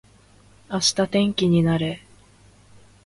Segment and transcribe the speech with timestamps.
[0.67, 2.05] 明日天気になれー